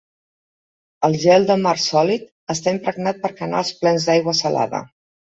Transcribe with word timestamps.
El 1.09 1.17
gel 1.23 1.43
de 1.49 1.57
mar 1.65 1.73
sòlid 1.83 2.23
està 2.53 2.73
impregnat 2.75 3.19
per 3.25 3.31
canals 3.41 3.69
plens 3.83 4.07
d'aigua 4.09 4.33
salada. 4.41 4.81